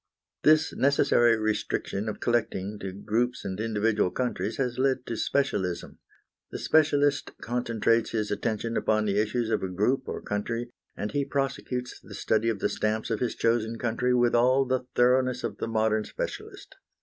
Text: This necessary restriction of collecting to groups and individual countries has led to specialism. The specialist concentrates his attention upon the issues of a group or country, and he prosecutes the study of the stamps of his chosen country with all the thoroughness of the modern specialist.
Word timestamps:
This 0.41 0.73
necessary 0.73 1.37
restriction 1.37 2.09
of 2.09 2.19
collecting 2.19 2.79
to 2.79 2.91
groups 2.91 3.45
and 3.45 3.59
individual 3.59 4.09
countries 4.09 4.57
has 4.57 4.79
led 4.79 5.05
to 5.05 5.15
specialism. 5.15 5.99
The 6.49 6.57
specialist 6.57 7.33
concentrates 7.39 8.09
his 8.09 8.31
attention 8.31 8.75
upon 8.77 9.05
the 9.05 9.19
issues 9.19 9.51
of 9.51 9.61
a 9.61 9.69
group 9.69 10.07
or 10.07 10.19
country, 10.23 10.71
and 10.97 11.11
he 11.11 11.23
prosecutes 11.23 11.99
the 12.01 12.15
study 12.15 12.49
of 12.49 12.57
the 12.61 12.67
stamps 12.69 13.11
of 13.11 13.19
his 13.19 13.35
chosen 13.35 13.77
country 13.77 14.15
with 14.15 14.33
all 14.33 14.65
the 14.65 14.87
thoroughness 14.95 15.43
of 15.43 15.59
the 15.59 15.67
modern 15.67 16.03
specialist. 16.03 16.77